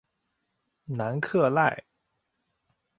[0.87, 1.83] 南克赖。